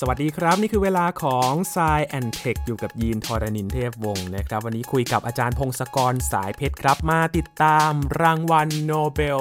[0.00, 9.40] สวัสดีครับ นี่คือเวลาของ s ซแอนเทคอยู่กับยีนทอรานินเทพวงศ์นะครับ วันนี้คุยกับอาจารย์พงศกรสายเพชรครับ มาติดตามรางวัลโนเบล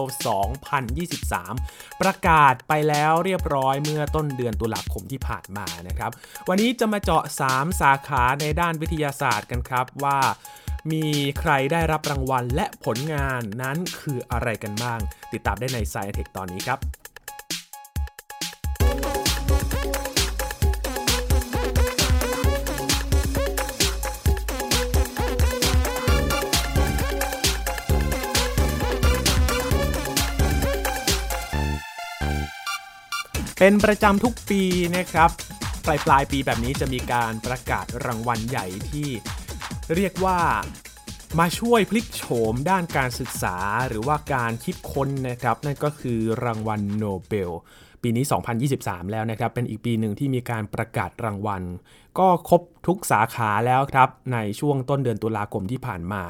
[0.79, 6.11] 2023 ประกาศไปแล้วเรียบร้อยเมื่อต้นเดือนตุลาคมที่ผ่านมานะครับ
[6.49, 10.19] วันนี้จะมาเจาะ 3 สาขาในด้านวิทยาศาสตร์กันครับว่า
[10.91, 11.05] มี
[11.39, 14.99] ใครได้รับรางวัลและผลงานนั้นคืออะไรกันบ้าง
[15.33, 16.79] ติดตามได้ใน s ซแอนเทคตอนนี้ครับ
[33.59, 34.63] เป็นประจำทุกปี
[34.97, 35.29] นะครับ
[35.85, 39.09] ปลายปลายปีแบบนี้จะมีการประกาศรางวัลใหญ่ที่
[39.95, 40.39] เรียกว่า
[41.39, 43.57] มาช่วยพลิกโฉมด้านการศึกษา
[43.87, 47.51] หรือว่าการคิดค้นนะครับ นั่นก็คือรางวัลโนเบล
[48.01, 48.25] ปีนี้
[48.67, 51.63] 2023 แล้วนะครับ เป็นอีกปีหนึ่งที่มีการประกาศรางวัล
[52.19, 56.23] ก็ครบทุกสาขาแล้วครับ ในช่วงต้นเดือนตุลาคมที่ผ่านมา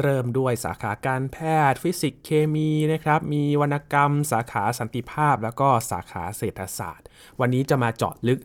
[0.00, 1.36] เริ่มด้วยสาขาการแพ
[1.70, 7.06] ทย์ ฟิสิกส์เคมีนะครับ มีวรรณกรรม สาขาสันติภาพ แล้วก็สาขาเศรษฐศาสตร์
[7.40, 8.40] วันนี้จะมาเจาะลึก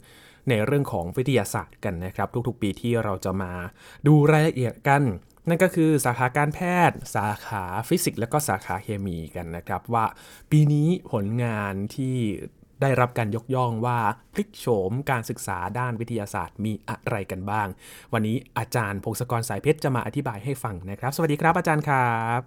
[0.50, 3.52] ในเรื่องของวิทยาศาสตร์กันนะครับ ทุกๆ ปีที่เราจะมา
[4.08, 5.04] ดูรายละเอียดกัน
[5.48, 10.06] นั่นก็คือสาขาการแพทย์ สาขาฟิสิกส์และก็สาขาเคมีกันนะครับ ว่า
[10.52, 12.16] ปีนี้ผลงานที่
[12.82, 13.98] ได้รับการยกย่องว่า
[14.34, 17.68] พลิกโฉมการศึกษาด้านวิทยาศาสตร์มีอะไรกันบ้าง
[18.14, 22.42] วันนี้อาจารย์พงศกรสายเพชรจะมาอธิบายให้ฟังนะครับ สวัสดีครับอาจารย์ครับ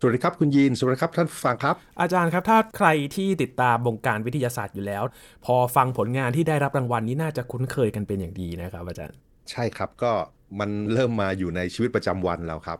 [0.00, 5.02] สวัสดีครับคุณยีนสวัสดีครับท่านฟังครับ อาจารย์ครับถ้าใครที่ติดตามวงการวิทยาศาสตร์อยู่แล้ว
[5.44, 9.16] พอฟังผลงานที่ได้รับรางวัลนี้น่าจะคุ้นเคยกันเป็นอย่างดีนะครับอาจารย์
[9.50, 10.12] ใช่ครับก็
[10.60, 12.78] มันเริ่มมาอยู่ในชีวิตประจำวันแล้วครับ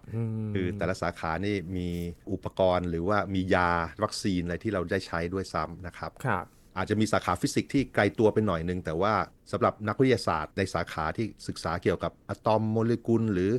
[0.54, 1.88] คือแต่ละสาขานี่มี
[2.32, 3.70] อุปกรณ์หรือว่ามียา
[4.02, 9.14] วัคซีนอะไรที่เราได้ใช้ด้วยซ้ำนะครับครับ อาจจะมีสาขาฟิสิกส์ที่ไกลตัวไปหน่อยนึง แต่ว่า
[9.52, 13.50] สำหรับนักวิทยาศาสตร์ในสาขาที่ศึกษาเกี่ยวกับอะตอมโมเลกุลหรือ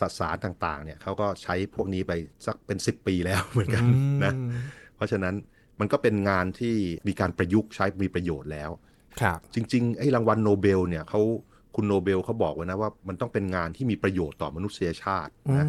[0.00, 2.12] สสารต่างๆ เนี่ยเขาก็ใช้พวกนี้ไป
[2.46, 3.84] สักเป็น 10 ปีแล้วเหมือนกัน
[4.24, 4.32] นะ
[4.96, 5.34] เพราะฉะนั้น
[5.80, 6.74] มันก็เป็นงานที่
[7.08, 8.70] มีการประยุกต์ใช้มีประโยชน์แล้ว
[9.20, 11.20] ครับ จริงๆไอ้รางวัลโนเบลเนี่ยเขา
[11.74, 15.66] คุณโนเบลเขาบอกไว้นะว่ามันต้องเป็นงานที่มีประโยชน์ต่อมนุษยชาตินะ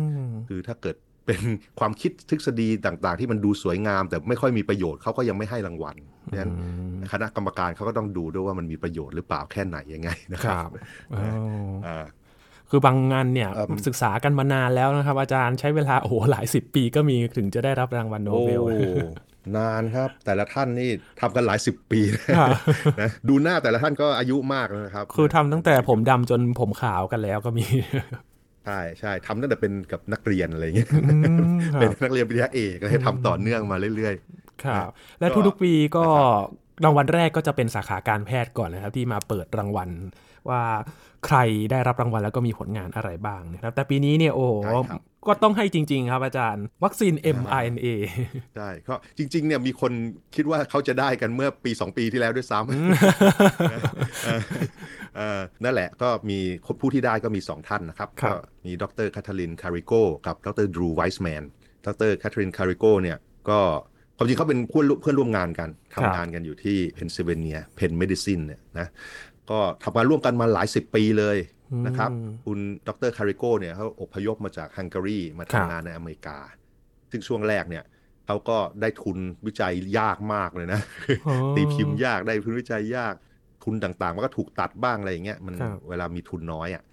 [0.47, 1.41] คือถ้าเกิด เป็น
[1.79, 6.51] ความคิดทฤษฎีต่างๆ ที่มันดูสวยงาม แต่ไม่ค่อยมีประโยชน์เขาก็ยังไม่ให้รางวัลเพราะฉะนั้น
[7.11, 10.69] คณะกรรมการเขาก็ต้องดูด้วยว่ามันมีประโยชน์หรือเปล่าแค่ไหนยังไงนะคครัรับบ
[11.13, 12.05] อ๋ออ่า
[12.69, 18.63] คือบางงานเนี่ยเอิ่มศึกษากันมานานแล้วนะครับ อาจารย์ใช้เวลาโอ้โหหลายสิบปีก็มีถึงจะได้รับรางวัลโนโอ้เบล
[19.57, 20.89] นานครับ แต่ละท่านนี่
[21.21, 21.99] ทำกันหลายสิบปี
[22.37, 22.49] ครับ
[23.01, 27.65] นะดูหน้าแต่ละท่านก็อายุมากแล้วนะครับ คือทำตั้งแต่ผมดำจนผมขาวกันแล้วก็มี
[28.65, 30.93] ใช่ใช่ทำตั้งแต่เป็นกับนักเรียนอะไรอย่างเงี้ยค
[31.79, 34.15] เป็นรับนักเรียนปริญญาเอกแล้วให้ทำต่อเนื่องมาเรื่อย
[34.63, 36.05] ครับ และก็ทุกๆปีก็
[36.83, 39.89] รางวัลแรกก็จะเป็นสาขาการแพทย์ก่อนนะครับ ที่มาเปิดรางวัล
[40.49, 40.61] ว่า
[41.25, 41.37] ใคร
[41.71, 47.87] ได้รับรางวัลแล้วก็มีผลงานอะไรบ้างนะครับ แต่ปีนี้เนี่ยโอ้โหใช่ครับก็ต้องให้จริง ๆ ครับอาจารย์ วัคซีน mRNA
[48.25, 49.91] ๆใช่ก็จริง ๆ เนี่ยมีคน
[50.35, 52.69] คิดว่าเขาจะได้กันเมื่อปี 2 ปีที่แล้วด้วยซ้ำ
[53.69, 53.81] เออ
[54.25, 54.41] เออ
[55.63, 56.39] นั่นแหละก็มี
[56.81, 59.93] ผู้ที่ได้ก็มี 2 ท่านนะครับครัก็บมีดรคาทาลินคาริโก
[60.27, 61.43] กับดรดรูไวส์แมน
[61.85, 63.17] ดรคาทาลินคาริโกเนี่ย
[63.49, 63.59] ก็
[64.17, 68.87] ความจริงเขาเป็นเพื่อนร่วมเพื่อนร่วมงานกันทำงานกันอยู่ที่เพนซิลเวเนีย Penn Medicine เนี่ยนะ
[69.49, 71.37] ก็ทำงานร่วมกันมาหลายสิบปีเลย
[71.87, 72.11] นะครับ
[72.45, 76.37] คุณดรคาริโกเนี่ยเขาอพยพมาจากฮังการีมาครับทำงานในอเมริกา
[77.11, 77.83] ซึ่งช่วงแรกเนี่ย
[78.25, 80.79] เขาก็ได้ทุนวิจัยยากมากเลยนะ
[81.27, 83.13] อ๋อตีพิมพ์ยากได้ทุนวิจัยยาก
[83.65, 86.83] ทุนต่างๆ มันก็ถูกตัดบ้างอะไรอย่างเงี้ยมันครับเวลามีทุนน้อยอะ่ะ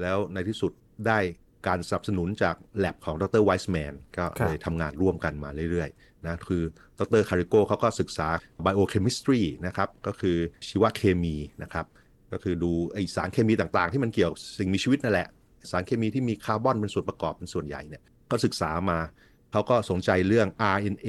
[0.00, 0.72] แล้วในที่สุด
[1.06, 1.18] ได้
[1.66, 6.62] การสนับสนุนจากแลบของดรไวส์แมนก็เลยทำงานร่วมกันมาเรื่อยๆนะคือ
[6.98, 8.28] ดรคาริโกเขาก็ศึกษา
[8.64, 10.36] biochemistry นะครับก็คือ
[10.68, 11.86] ชีวเคมีนะครับ
[12.32, 15.28] ก็คือดูไอสารเคมีต่างๆ ที่มันเกี่ยวสิ่งมีชีวิตนั่นแหละ
[15.70, 18.98] สารเคมีที่มีคาร์บอนเป็นส่วนประกอบเป็นส่วนใหญ่เนี่ยก็ศึกษามา
[19.52, 21.08] เขาก็สนใจเรื่อง RNA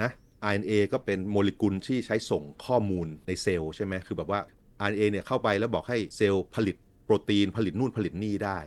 [0.00, 0.10] นะ
[0.48, 4.40] RNA ก็เป็นโมเลกุลที่ใช้ส่งข้อมูลในเซลล์ใช่ไหมคือแบบว่า
[4.88, 8.58] RNA เนี่ยเข้าไปแล้วบอกให้เซลล์ผลิตโปรตีนผลิตนู่นผลิตนี่ได้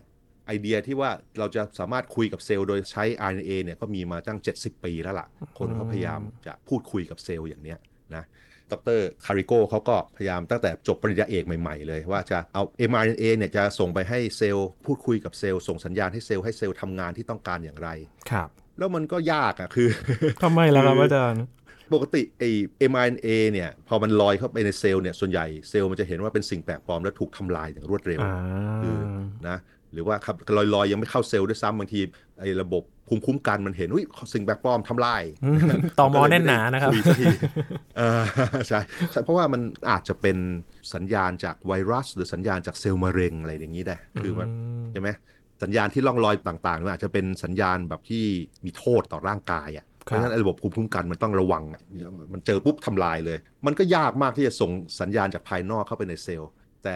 [0.48, 1.09] ไอเดียที่ว่า
[1.39, 5.27] เราจะสามารถคุยกับเซลล์โดยใช้ RNA เนี่ยก็มีมาตั้ง 70 ปีแล้วล่ะ
[5.57, 7.80] คนเขาพยายามจะพูดคุยกับเซลล์อย่างเนี้ย
[8.15, 8.24] นะ
[8.71, 17.89] ดรคาริโกเขาก็พยายามตั้งแต่จบปริญญาเอกใหม่ๆเลย ว่าจะเอา mRNA เนี่ยจะส่งไปให้เซลล์พูดคุยกับเซลล์ส่งสัญญาณให้เซลล์ให้เซลล์ทำงานที่ต้องการอย่างไร
[18.31, 19.89] ครับ แล้วมันก็ยากอะคือ
[20.44, 21.44] ทำไมล่ะครับอาจารย์
[21.93, 22.49] ปกติไอ้
[22.91, 28.35] mRNA เนี่ยพอมันลอยเข้าไปในเซลล์เนี่ยส่วนใหญ่เซลล์มันจะเห็นว่าเป็นสิ่งแปลกปลอมและถูกทำลายอย่างรวดเร็วอ่า
[28.83, 28.97] คือ
[29.47, 29.57] นะ
[29.93, 31.99] หรือว่าครับลอยๆยังไม่เข้าเซลล์ด้วยซ้ำบางที
[32.39, 35.59] ไอ้ระบบภูมิคุ้มกันมันเห็นอุ้ยสิ่งแปลกปลอมทำลายอืม
[35.99, 37.25] ต่อมอแน่นหนานะครับยสักที
[37.97, 38.23] เออ
[38.67, 38.79] ใช่
[39.11, 40.37] ใช่เพราะว่ามันอาจจะเป็น
[40.93, 44.47] สัญญาณจากไวรัส หรือสัญญาณจากเซลล์มะเร็งอะไรอย่างนี้ได้คือมัน
[44.91, 45.09] ใช่ไหม
[45.63, 48.23] สัญญาณที่ล่องลอยต่างๆมันอาจจะเป็นสัญญาณแบบที่
[48.65, 51.81] มีโทษต่อร่างกายอะ เพครับราะฉะนั้นไอ้ระบบภูมิคุ้มกันมันต้องระวังอะ
[52.33, 56.51] มันเจอปุ๊บทำลายเลย มันก็ยากมากที่จะส่งสัญญาณจากภายนอกเข้าไปในเซลล์
[56.83, 56.95] แต่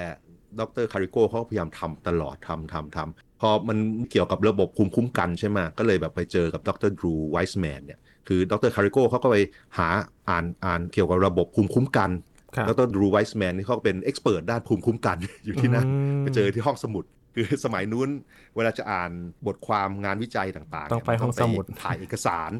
[0.60, 3.78] ดรคาริโกเขาก็พยายามทำตลอดทำทำทำพอมัน
[4.12, 9.38] เกี่ยวกับระบบภูมิคุ้มกันใช่ไหมก็เลยแบบไปเจอกับดรดรูไวส์แมนเนี่ยคือดรคาริโกเขาก็ไป
[9.78, 9.88] หา
[10.30, 12.10] อ่านอ่านเกี่ยวกับระบบภูมิคุ้มกัน
[12.56, 15.88] ครับดรดรูไวส์แมนนี่เขาก็เป็น expert ด้านภูมิคุ้มกันอยู่ที่นั่น
[16.18, 17.04] มไปเจอที่ห้องสมุด
[17.36, 18.10] คือสมัยนู้น
[18.56, 19.12] เวลาจะอ่าน
[19.48, 22.51] บทความงานวิจัยต่างๆต้องไปเนี่ยห้องสมุดถ่ายเอกสาร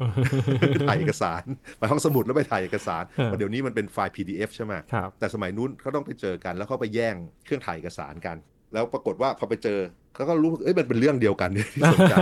[0.88, 1.44] ถ่ายเอกสาร
[1.78, 7.14] ไปห้องสมุดแล้วไปถ่ายเอกสารเออเดี๋ยวนี้มันเป็นไฟล์ PDF ใช่ไหมครับแต่สมัยนู้นเขาต้องไปเจอกันแล้วเขาไปแย่ง
[7.44, 8.36] เครื่องถ่ายเอกสารกัน
[8.72, 9.78] แล้วปรากฏว่าพอไปเจอ
[10.14, 12.14] เขาก็รู้เอ้ยมันเป็นเรื่องเดียวกันที่สนใจ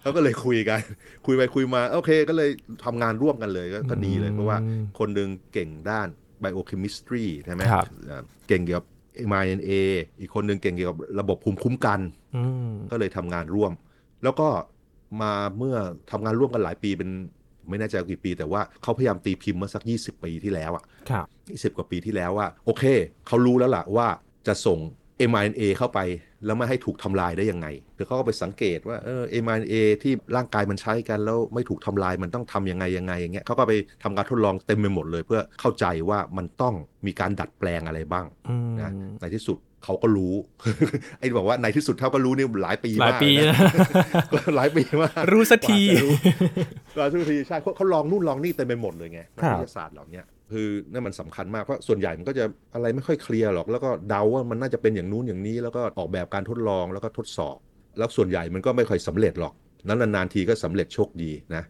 [0.00, 0.80] เขาก็เลยคุยกัน
[1.26, 2.50] คุยไปคุยมาโอเค ก็เลย
[2.84, 4.58] ทำงานร่วมกันเลยก็ก็ดีเลยเพราะว่า
[4.98, 6.08] คนหนึ่งเก่งด้าน
[6.42, 8.86] biochemistry ใช่ไหมครับอ่าเก่งเกี่ยวกับ
[9.30, 9.70] mRNA
[10.20, 12.00] อีกคนหนึ่งเก่งเกี่ยวกับระบบภูมิคุ้มกัน
[12.36, 13.72] อืมก็เลยทำงานร่วม
[14.22, 14.48] แล้วก็
[15.22, 15.76] มาเมื่อ
[16.10, 17.10] ทำงานร่วมกันหลายปีเป็น
[17.68, 22.84] ไม่แน่ใจกี่ปี แต่ว่าเขาพยายามตีพิมพ์เมื่อสัก 20 ปีที่แล้วอะครับ20กว่าปีที่แล้วว่า โอเค
[23.26, 24.06] เขารู้แล้วล่ะว่า
[24.46, 24.78] จะส่ง
[25.30, 26.00] mRNA เข้าไป
[26.46, 27.66] แล้วไม่ให้ถูกทำลายได้ยังไง
[27.96, 33.72] คือเขาก็ไปสังเกตว่าเออ mRNA ที่ร่างกายมันใช้กันแล้วไม่ถูกทำลายมันต้องทำยังไงยังไงอย่างเงี้ยเขาก็ไป
[34.02, 36.74] ทำการทดลองเต็มไปหมดเลย เพื่อเข้าใจว่ามันต้อง
[37.06, 40.34] มีการดัดแปลงอะไรบ้างอืมนะในที่สุดเขาก็รู้
[41.18, 43.56] ไอ้บอกว่าในที่สุดเขาก็รู้นี่หลายปีหลายมากปีนะ
[44.34, 45.80] นะหลายปีมากรู้สักที
[46.96, 57.56] กว่าจะรู้หลายทีใช่เขาเขาลองนู่นลองนี่เต็มไปหมดเลยไงนักครับวิทยาศาสตร์เหล่าเนี้ย คือนั่นมันสำคัญมากเพราะส่วนใหญ่มันก็จะอะไรไม่ค่อยเคลียร์หรอก แล้วก็เดาว่ามันน่าจะเป็นอย่างนู้นอย่างนี้ แล้วก็ออกแบบการทดลองแล้วก็ทดสอบ
[57.98, 59.54] แล้วส่วนใหญ่มันก็ไม่ค่อยสำเร็จหรอก
[59.86, 61.62] นั้นนานๆทีก็สำเร็จโชคดีนะ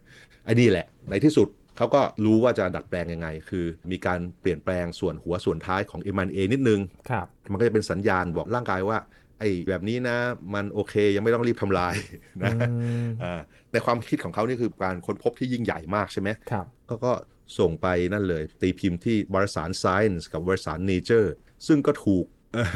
[0.45, 1.47] ไอ้นี่แหละ ในที่สุด
[1.77, 6.79] เขาก็รู้ว่าจะดัดแปลงยังไง คือ มีการเปลี่ยนแปลงส่วนหัวส่วนท้ายของ m อ a นิดนึง
[7.09, 8.97] ครับมันก็จะเป็นสัญญาณบอกร่างกายว่า
[9.39, 10.17] ไอ้แบบนี้นะ
[10.53, 11.95] มันโอเคยังไม่ต้องรีบทำลาย
[12.43, 12.73] นะอื
[13.05, 13.39] มอ่า
[13.71, 17.11] ในความคิดของเขานี่คือการค้นพบที่ยิ่งใหญ่มากใช่ไหมครับก็ก็
[17.57, 21.27] ส่งไปนั่นเลย ตีพิมพ์ที่วารสาร Science กับวารสาร Nature
[21.67, 22.67] ซึ่งก็ถูกเอ่อ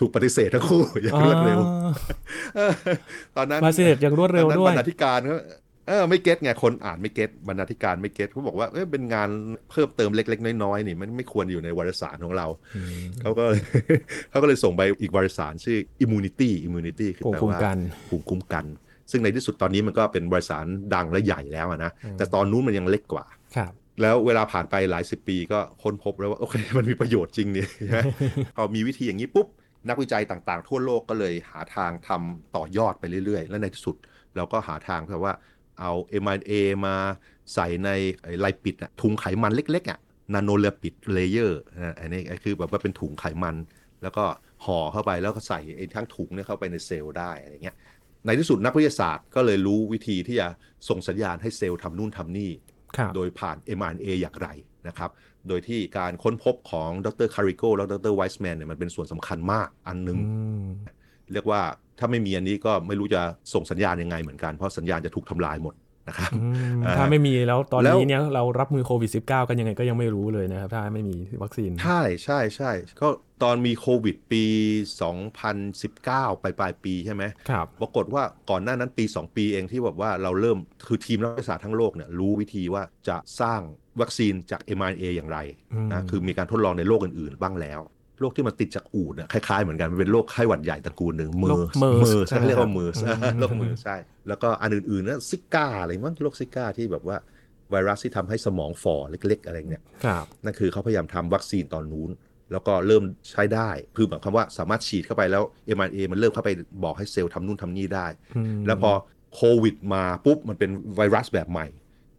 [0.00, 1.60] ถูกปฏิเสธทั้งคู่อย่างรวดเร็ว
[2.56, 2.72] เออ
[3.36, 5.36] ตอนนั้นมาเสด็จอย่างรวดเร็วตอนนั้นด้วบรยรณาธิการเขา
[5.88, 9.28] เออไม่เก็ตไงคนอ่านไม่เก็ตบรรณาธิการไม่เก็ตเขาบอกว่าเอ้ยเป็นงาน
[9.70, 12.46] เพิ่มเติมเล็ก ๆ น้อยๆนี่มันไม่ควรอยู่ในวารสารของเรา
[13.20, 13.44] เขาก็
[14.30, 17.78] เขาก็เลยส่งไปอีกวารสารชื่อ immunity immunity คือภูมิแปลคุ้มว่ากัน
[18.08, 18.64] ภูมิคุ้มกัน
[19.10, 23.24] ซึ่งในที่สุดตอนนี้มันก็เป็นวารสารดังและใหญ่แล้วอะนะแต่ตอนนู้นมันยังเล็กกว่า
[23.56, 28.00] ครับ แล้วเวลาผ่านไปหลายสิบปีก็ค้นพบแล้วว่าโอเคมันมีประโยชน์จริงเนี่ใช่ไหม
[28.56, 29.48] พอมีวิธีอย่างนี้ปุ๊บ
[29.88, 33.96] นักวิจัยต่างๆ ทั่วโลกก็เลยหาทางทำต่อยอดไปเรื่อยๆ และในที่สุด
[34.36, 35.34] เราก็หาทางแบบว่า
[35.80, 35.92] เอา
[36.22, 36.52] mRNA
[36.86, 36.96] มา
[37.54, 37.90] ใส่ใน
[38.40, 39.98] lipid อะถุงไขมันเล็กๆอะ
[40.34, 41.60] nano lipid layer
[41.98, 43.56] อันนี้คือแบบว่าเป็นถุงไขมัน
[44.02, 44.24] แล้วก็
[44.64, 47.76] ห่อเข้าไปแล้วก็ใส่ไอ้ทั้งถุงเนี่ยเข้าไปในเซลล์ได้อะไรเงี้ย
[48.26, 50.48] ในที่สุดนักวิทยาศาสตร์ก็เลยรู้วิธีที่จะ
[50.88, 52.50] ส่งสัญญาณให้เซลล์ทำนู่นทำนี่
[53.16, 54.48] โดยผ่าน mRNA อย่างไร
[54.88, 55.10] นะครับ
[55.48, 60.66] โดยที่การค้นพบของดรคาริโกและดรไวส์แมนเนี่ยมันเป็นส่วนสำคัญมากอันหนึงอืม
[61.32, 61.60] เรียกว่า
[61.98, 63.22] ถ้าไม่มีอันนี้ก็ไม่รู้จะ
[63.54, 65.74] ส่งสัญญาณยังไงเหมือนกัน เพราะสัญญาณจะถูกทำลายหมด
[66.08, 66.40] นะครับอื
[66.72, 73.08] มอ่าถ้าไม่มีแล้วตอนแล้วนี้เนี่ยเรารับมือโควิด -19 กันยังไงก็ยังไม่รู้เลยนะครับ ถ้าไม่มีวัคซีน ใช่ใช่ใช่ก็
[73.42, 74.44] ตอนมีโควิดปี
[75.24, 83.60] 2019 ปลายปลายๆปีใช่ไหมครับปรากฏว่าก่อนหน้านั้นปี 2 ปีเองที่แบบว่าเราเริ่มคือทีมนักวิทยาศาสตร์ทั้งโลกเนี่ยรู้วิธีว่าจะสร้าง
[84.00, 85.38] วัคซีนจาก mRNA อย่างไร
[85.72, 87.80] อืมนะคือมีการทดลองในโรคอื่น ๆ บ้างแล้ว
[88.22, 93.96] โรคที่มันติดจากอูฐเนี่ยคล้ายๆเหมือนกันมันเป็นโรคไข้หวัดใหญ่ตระกูลหนึ่งเมอร์โรค MERS ใช่ใช่ไหมเรียกว่าครับเมอร์อืมโรคเมอร์ใช่
[94.28, 97.16] แล้วก็อันอื่นๆนะซิก้าอะไรมั้งโรคซิก้าที่แบบว่า
[97.70, 102.10] ไวรัสที่ทำให้สมองฝ่อเล็ก ๆ อะไรเนี่ยครับนั่นคือเขาพยายามทำวัคซีนตอนนู้น
[102.52, 105.42] แล้วก็เริ่มใช้ได้ คือหมายความว่าสามารถฉีดเข้าไปแล้ว
[105.76, 106.50] mRNA มันเริ่มเข้าไป
[106.84, 108.92] บอกให้เซลล์ทำนู่นทำนี่ได้อืมแล้วพอ
[109.34, 111.66] โควิดมาปุ๊บมันเป็นไวรัสแบบใหม่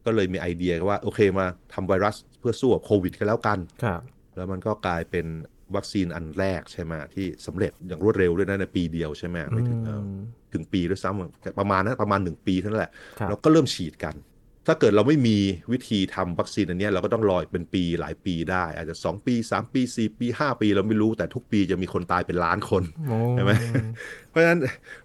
[0.05, 4.01] ก็เลยมีไอเดียว่าโอเคมาทำไวรัสเพื่อสู้กับโควิดกันแล้วกันครับ
[4.35, 5.25] แล้วมันก็กลายเป็น
[5.75, 10.21] วัคซีนอันแรกใช่ไหมที่สำเร็จอย่างรวดเร็วด้วยนะในปีเดียวใช่ไหมไม่ถึงเอ่ออืม
[10.53, 14.15] ถึงปีด้วยซ้ำประมาณนั้นประมาณหนึ่งปีเท่านั้นแหละครับเราก็เริ่มฉีดกัน
[14.67, 15.37] ถ้าเกิดเราไม่มี
[15.71, 23.51] วิธีทำวัคซีนอันเนี้ยเราก็ต้องรออีกเป็นปีหลายปีได้ อาจจะ 2 ปี 3 ปี 4 ปี 5 ปีเราไม่รู้แต่ทุกปีจะมีคนตายเป็นล้านคนโอ้ใช่ไหม
[24.29, 24.59] เพราะฉะนั้น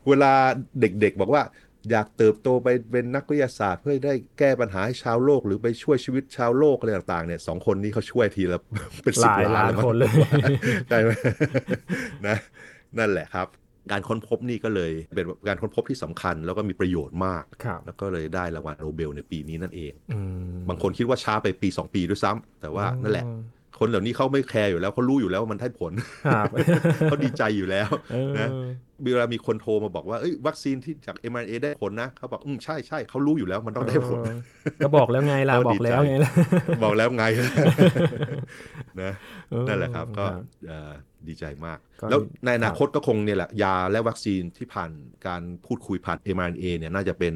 [0.08, 0.32] เวลา
[0.80, 1.42] เด็กๆบอกว่า
[1.90, 8.60] อยากเติบโตไปเป็นนักวิทยาศาสตร์ เพื่อได้แก้ปัญหาให้ชาวโลก หรือไปช่วยชีวิตชาวโลกอะไรต่างๆเนี่ยสองคนนี้เขาช่วยทีละ
[9.04, 10.12] เป็นหสิบลายล้าล้านนมั้งคนเลย
[10.88, 11.10] ใช่ไหม
[12.26, 12.36] นะ
[12.98, 13.48] นั่นแหละครับ
[13.92, 20.20] การค้นพบนี่ก็เลยเป็นการค้นพบที่สำคัญ แล้วก็มีประโยชน์มากครับแล้วก็เลยได้รางวัลโนเบลในปีนี้นั่นเองอื
[20.52, 23.26] มบางคนคิดว่าช้าไปปี 2 ปีด้วยซ้ำแต่ว่านั่นแหละ
[23.78, 25.92] คนเหล่านี้เขาไม่แคร์อยู่แล้วเขารู้อยู่แล้วว่ามันได้ผล
[26.26, 26.46] ครับ
[27.06, 28.48] เขาดีใจอยู่แล้วเออนะ
[29.04, 34.36] เวลามีคนโทรมาบอกว่าเอ้ยวัคซีนที่จาก mRNA ได้ผลนะเขาบอกอืมใช่ใช่เขารู้อยู่แล้วมันต้องได้ผลเออ
[34.82, 36.30] ก็บอกแล้วไงล่ะเขาบอดีกแล้วใจไงล่ะ
[36.84, 37.24] บอกแล้วไง
[39.00, 39.12] นะ
[39.50, 40.92] เออนั่นแหละครับก็ครับเอ่อ
[41.28, 44.90] ดีใจมากก็แล้วในอนาคตก็คงเนี่ยแหละยาและวัคซีนที่ผ่าน
[45.26, 47.34] การพูดคุยผ่าน mRNA เนี่ยน่าจะเป็น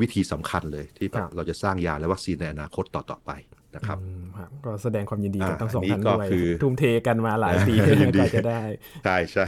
[0.00, 3.32] วิธีสำคัญเลยที่แบครับบเราจะสร้างยาและวัคซีนในอนาคตต่อๆไป
[3.74, 8.62] นะครับอืมครับก็แสดงความยินดีกับอ่าทั้งสองอันนี้ท่านก็ด้วยคือทุ่มเทกันมาหลายปียินดีกว่าจะได้
[9.04, 9.46] ใช่ใช่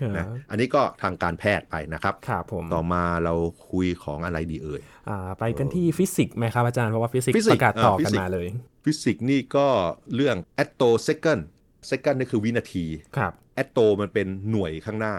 [0.00, 3.34] นะรับอันนี้ก็ทางการแพทย์ไปนะครับครับผมต่อมาเรา
[3.70, 8.46] คุยของอะไรดีเอ่ยอ่าไปกันที่ฟิสิกส์ไหมครับอาจารย์เพราะว่าฟิสิกส์ฟิสิกส์ประกาศต่ออ่าฟิสิกส์มาเลย
[8.84, 9.66] ฟิสิกส์นี่ก็
[10.14, 11.42] เรื่อง atto second
[11.90, 12.84] second นี่คือวินาที
[13.16, 15.14] ครับ atto มันเป็นหน่วยข้างหน้า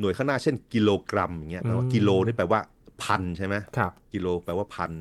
[0.00, 2.60] หน่วยข้างหน้าเช่นกิโลกรัมอย่างเงี้ยแปลว่าอืมกิโลนี่แปลว่า
[3.02, 4.92] พันใช่ไหมครับกิโลแปลว่าพัน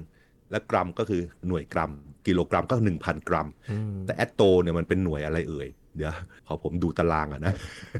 [0.51, 1.91] และกรัมก็คือหน่วยกรัม
[2.27, 6.13] กิโลกรัมก็หนึ่งพันกรัมอืมแต่แอตโตเนี่ยมันเป็นหน่วยอะไรเอ่ย เดี๋ยว
[6.47, 7.53] ขอผมดูตารางอะนะ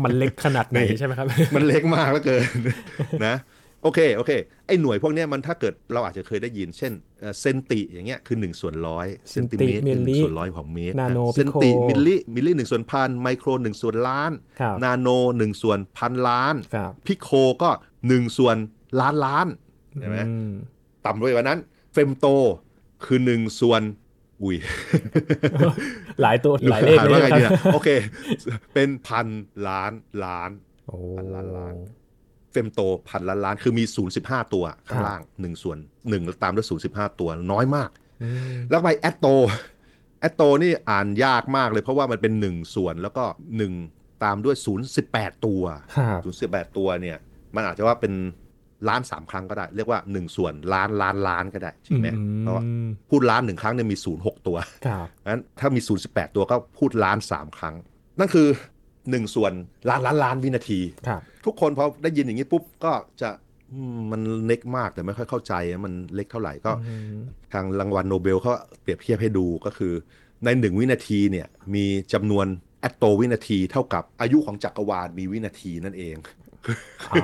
[0.06, 2.46] มันเล็กขนาดไหนใช่ไหมครับ มันเล็กมากเหลือเกิน
[3.26, 3.36] นะ
[3.84, 4.32] โอเคโอเค
[4.68, 17.30] ไอ้หน่วยพวกเนี้ยมันถ้าเกิดเราอาจจะเคยได้ยิน เช่นเอ่อเซนติอย่างเงี้ยคือ1ส่วนร้อยเซนติเซนติเมตรมิลลินึ่งส่วนร้อยของเมตรนาโนเซนติพิโคมิลลิมิลลิหนึ่งส่วนพันไมโครหนึ่งส่วนล้านครับนาโนหนึ่งส่วนพันล้านครับพิโค
[17.62, 17.70] ก็
[18.08, 18.58] หนึ่งส่วน
[19.00, 19.48] ล้านล้าน
[20.00, 20.52] ใช่ไหมอืม
[21.06, 21.60] ต่ำไปกว่านั้น
[21.94, 22.26] เฟมโต
[23.06, 23.82] คือหนึ่งส่วน
[24.44, 24.58] อุ้ย
[26.22, 27.90] หลายตัวหลายเลขอ่านเลยว่าไงคดีรับนะโอเค
[28.74, 29.28] เป็นพัน
[29.68, 29.92] ล้าน
[30.26, 30.50] ล้าน
[30.88, 31.76] โอ้พันล้านล้าน
[32.52, 32.80] เฟมโต
[33.10, 33.84] พันล้านล้านคือมี
[34.20, 37.90] 0.15 ตัวข้างล่าง1ส่วน1แล้วตามด้วย 0.15 ตัวน้อยมาก
[38.24, 39.28] อืมแล้วไปแอตโต
[40.20, 43.24] แอตโตนี่อ่านยากมากเลยเพราะว่ามันเป็น1ส่วนแล้วก็
[43.74, 44.56] 1ตามด้วย
[45.02, 45.64] 0.18 ตัว
[45.98, 46.20] ครับ
[46.68, 47.18] 0.18 ตัวเนี่ย
[47.56, 48.14] มันอาจจะว่าเป็น
[48.90, 52.08] ล้านสามครั้งก็ได้ เรียกว่า1ส่วนล้านล้านล้านก็ได้ใช่ไหม
[52.40, 52.64] เพราะว่า
[53.10, 57.76] พูดล้านหนึ่งครั้งเนี่ยมี0.6ตัวครับงั้นถ้ามี0.18ตัวก็พูดล้านสามครั้ง
[58.20, 58.48] นั่นคือ
[58.92, 59.54] 1ส่วน
[59.90, 63.30] ล้านล้านล้านวินาทีครับทุกคนพอได้ยินอย่างนี้ปุ๊บก็จะ
[63.72, 67.18] อืมมันเล็กมากแต่ไม่ค่อยเข้าใจว่ามันเล็กเท่าไหร่ก็อืม
[67.54, 69.94] ทางรางวัลโนเบลเขาเปรียบเทียบให้ดูก็คือ
[70.44, 72.46] ในหนึ่งวินาทีเนี่ยมีจำนวน
[72.82, 76.16] แอตโตวินาทีเท่ากับอายุของจักรวาลมีวินาทีนั่นเอง
[77.12, 77.16] อ๋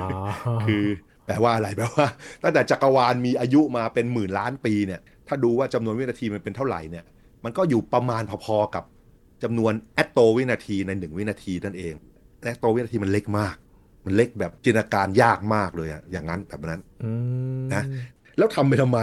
[0.66, 0.84] คือ
[1.28, 2.06] แปลว่าอะไรแปลว่า
[2.42, 7.04] ตั้งแต่จักรวาลมีอายุมาเป็นหมื่นล้านปีเนี่ยถ้าดูว่าจำนวนวินาทีมันเป็นเท่าไหร่เนี่ย
[7.44, 8.84] มันก็อยู่ประมาณพอๆกับ
[9.42, 11.94] จำนวนแอตโตวินาทีในหนึ่งวินาทีนั่นเอง
[12.44, 13.56] แอตโตวินาทีมันเล็กมาก
[14.06, 16.82] มันเล็กแบบจินตนาการยากมากเลยอะอย่างนั้นแบบนั้น
[17.74, 17.84] นะ
[18.38, 18.98] แล้วทำไปทำไม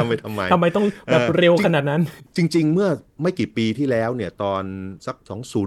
[0.00, 2.02] ทำไปทำไมทำไมต้องแบบเออเร็วขนาดนั้น
[2.36, 2.88] จริง ๆ เมื่อ
[3.22, 4.62] ไม่กี่ปีที่แล้วเนี่ยตอน
[5.06, 5.16] สัก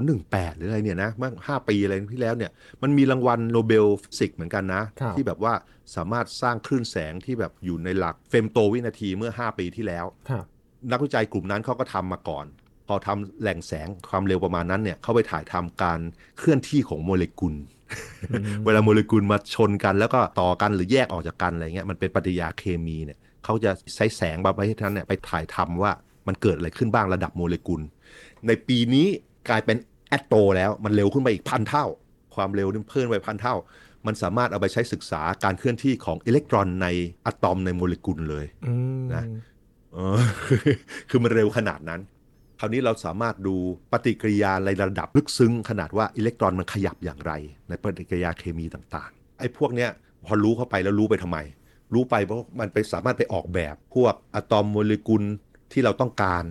[0.03, 5.53] 2018 หรืออะไรเนี่ยนะเมื่อ5ปีอะไรที่แล้วเนี่ยมันมีรางวัลโนเบลฟิสิกส์เหมือนกันนะครับที่แบบว่า
[5.95, 10.45] สามารถสร้างคลื่นแสงที่แบบอยู่ในหลักเฟมโตวินาทีเมื่อ 5 ปีที่แล้วครับ
[10.91, 12.45] นักวิจัยกลุ่มนั้นเขาก็ทำมาก่อน
[12.87, 15.99] พอทำแหล่งแสงความเร็วประมาณนั้นเนี่ยเขาไปถ่ายทำการ
[16.37, 17.53] เคลื่อนที่ของโมเลกุล
[18.65, 25.91] เวลาโมเลกุลมาชนกันแล้วก็ต่อกันหรือแยกออกจากกันอะไรเงี้ยมันเป็นปฏิกิริยาเคมีเนี่ยเขาจะใช้แสงบาไปที่นั้นเนี่ยไปถ่ายทำว่า
[26.27, 27.81] มันเกิดอะไรขึ้นบ้างระดับโมเลกุล
[28.47, 29.07] ในปีนี้
[29.49, 29.77] กลายเป็น
[30.09, 31.85] แอตโตแล้วมันเร็วขึ้นไปอีกพันเท่า
[32.35, 33.55] ความเร็วนี่เพิ่มไปพันเท่า
[34.05, 36.87] มันสามารถเอาไปใช้ศึกษาการเคลื่อนที่ของอิเล็กตรอนใน
[37.25, 39.23] อะตอมในโมเลกุลเลยอืมนะ
[39.93, 40.21] เออ
[41.09, 42.01] คือมันเร็วขนาดนั้น
[42.63, 43.55] คราวนี้เราสามารถดู
[43.91, 47.33] ปฏิกิริยาในระดับลึกซึ้งขนาดว่าอิเล็กตรอนมันขยับอย่างไร
[47.69, 49.89] ในปฏิกิริยาเคมีต่างๆไอ้พวกเนี้ย
[50.25, 51.37] พอรู้เข้าไปแล้วรู้ไปทำไม
[51.93, 55.23] รู้ไปเพราะมันไปสามารถไปออกแบบพวกอะตอมโมเลกุล
[55.71, 56.43] ที่เราต้องการ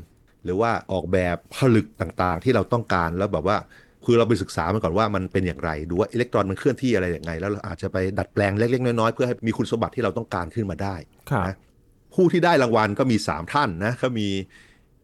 [0.44, 3.56] หรือว่าออกแบบผลึกต่างๆ ที่เราต้องการแล้วแบบว่า
[4.04, 10.96] คือเราไปศึกษามันก่อนว่ามันเป็นอย่างไร ดูว่าอิเล็กตรอนมันเคลื่อนที่อะไรอย่างไงแล้วเราอาจจะไปดัดแปลงเล็กๆน้อยๆเพื่อให้มีคุณสมบัติที่เราต้องการขึ้นมาได้
[11.30, 11.56] ครับนะ
[12.14, 14.28] ผู้ที่ได้รางวัลก็มี 3 ท่านนะเขามี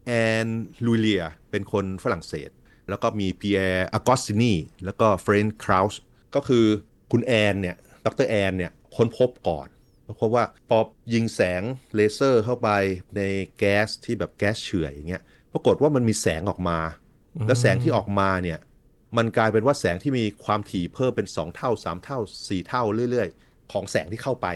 [0.07, 0.13] แอ
[0.45, 0.47] น
[0.85, 2.49] ลุยลิเยร์เป็นคนฝรั่งเศส
[2.89, 4.53] แล้วก็มีปีแยร์อากอสตินี
[4.85, 6.01] แล้วก็เฟเรนซ์ คราวส์
[6.35, 6.65] ก็คือ
[7.11, 9.67] คุณแอนเนี่ยดรแอนเนี่ยค้นพบก่อน
[10.17, 10.77] เพราะว่าพอ
[11.13, 11.61] ยิงแสง
[11.95, 12.69] เลเซอร์เข้าไป
[13.17, 13.21] ใน
[13.57, 15.23] แก๊สที่แบบแก๊สเฉื่อยอย่างเงี้ย
[15.53, 16.79] ปรากฏว่ามันมีแสงออกมา
[17.47, 18.59] แล้วแสงที่ออกมาเนี่ย
[19.17, 24.47] มันกลายเป็นว่าแสงที่มีความถี่เพิ่มเป็น 2 เท่า 3 เท่า 4 เท่าเรื่อย ๆ ของแสงที่เข้าไป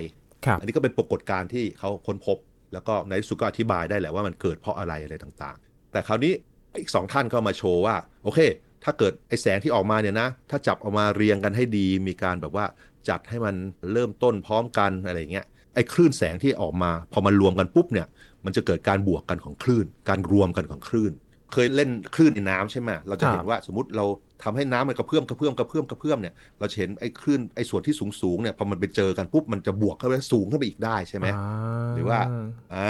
[0.45, 2.37] ครับอันนี้ก็เป็นปรากฏการณ์ที่เขาค้นพบ
[2.73, 6.33] แล้วก็ในที่สุดก็อธิบายได้แหละว่ามันเกิดเพราะอะไรอะไรต่างๆ แต่คราวนี้
[6.79, 8.39] อีกสองท่านก็มาโชว์ว่า โอเค
[8.83, 12.65] ถ้าเกิดไอแสงที่ออกมาเนี่ยนะ ถ้าจับออกมาเรียงกันให้ดี มีการแบบว่า
[13.09, 13.55] จัดให้มัน
[13.93, 18.07] เริ่มต้นพร้อมกันอะไรอย่างเงี้ยไอคลื่นแสงที่ออกมา พอมันรวมกันปุ๊บเนี่ย
[18.45, 21.11] มันจะเกิดการบวกกันของคลื่น การรวมกันของคลื่น
[21.53, 24.05] เคยเล่นคลื่นในน้ำใช่ไหมเราจะเห็นว่าสมมติเรา
[24.43, 31.33] ทำให้น้ำมันกระเพื่อมกระเพื่อมกระเพื่อมกระเพื่อมเนี่ยเราจะเห็นไอ้คลื่นไอ้ส่วนที่สูงสูงๆเนี่ยพอมันไปเจอกันปุ๊บมันจะบวกเข้าไปสูงขึ้นไปอีกได้ใช่ไหมอ่
[31.95, 32.19] หรือว่า
[32.73, 32.87] อ่า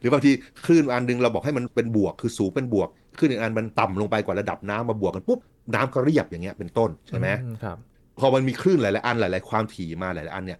[0.00, 0.30] หรือบางที
[0.66, 5.38] คลื่นอันหนึงเราบอกให้มันเป็นบวกคือสูงเป็นบวกคลื่นอีกอันมันต่ำลงไปกว่าระดับน้ำมาบวกกันปุ๊บ
[5.74, 7.76] น้ำก็เรียบอย่างเงี้ยเป็นต้นใช่ไหมอืครับ
[8.18, 10.58] พอมันมีคลื่นหลายๆอันหลาย ๆ ความถี่มาหลายๆอันเนี่ย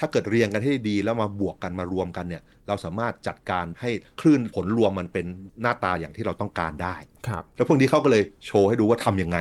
[0.00, 5.26] ถ้าเกิดเรียงกันให้ดีแล้วมาบวกกันมารวมกันเนี่ย เราสามารถจัดการให้คลื่นผลรวมมันเป็น
[5.62, 6.96] หน้าตาอย่างที่เราต้องการได้
[7.28, 9.38] ครับแล้วพวกนี้เขาก็เลยโชว์ให้ดูว่าทำยังไง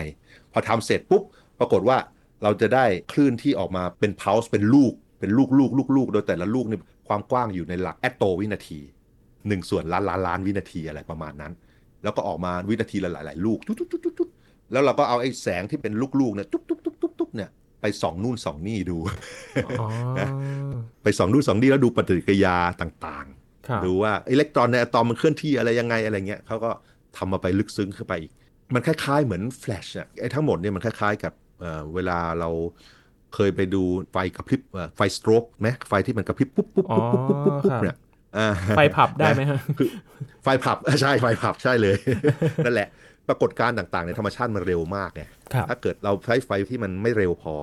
[0.51, 1.23] พอทำเสร็จปุ๊บ
[1.59, 1.97] ปรากฏว่า
[2.43, 8.79] เราจะได้คลื่นที่ออกมาเป็นพาวส์เป็นลูก เป็นลูกลูกลูกลูกโดยแต่ละลูกเนี่ยความกว้างอยู่ในหลักแอตโตวินาที
[9.47, 11.53] หนึ่งส่วนล้านล้านล้านวินาทีอะไรประมาณนั้น
[12.03, 14.29] แล้วก็ออกมาวินาทีละหลาย ๆ ลูกตุ๊ดตุ๊ดตุ๊ดตุ๊ดตุ๊ด
[14.71, 17.49] แล้วเราก็เอาไอ้แสงที่เป็นลูกๆเนี่ยตุ๊บตุ๊บตุ๊บตุ๊บตุ๊บเนี่ย
[17.83, 18.97] ไปส่องนู่นส่องนี่ดู
[19.65, 19.87] อ๋อ
[21.03, 23.27] ไปส่องนู่นส่องนี่แล้วดูปฏิกิริยาต่าง
[23.67, 26.71] ครับๆดูว่าอิเล็กตรอนในอะตอมมันเคลื่อนที่อะไรยังไงอะไรเงี้ยเขาก็
[27.17, 28.31] ทำมาไปลึกซึ้งขึ้นไปอีก
[28.73, 32.49] มันคล้ายๆเหมือนแฟลชอะไอ้ทั้งหมดเนี่ยมันคล้ายๆกับเอ่อเวลาเรา
[33.35, 37.95] เคยไปดูไฟกระพริบเอ่อไฟ strobe ไหมไฟที่มันกระพริบปุ๊บปุ๊บอ๋อปุ๊บปุ๊บปุ๊บปุ๊บครับเนี่ย
[38.37, 38.47] อ่า
[38.77, 39.89] ไฟผับได้ไหมฮะคือ
[40.43, 41.95] ไฟผับใช่ไฟผับใช่เลย
[42.65, 42.87] นั่นแหละ
[43.27, 47.55] ปรากฏการณ์ต่างๆ ในธรรมชาติมันเร็วมากไงครับถ้าเกิดเราใช้ไฟที่มันไม่เร็วพอ